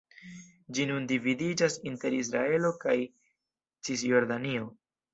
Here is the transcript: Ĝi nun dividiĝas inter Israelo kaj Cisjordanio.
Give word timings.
Ĝi 0.77 0.85
nun 0.91 1.05
dividiĝas 1.11 1.77
inter 1.91 2.17
Israelo 2.23 2.75
kaj 2.87 2.99
Cisjordanio. 3.87 4.71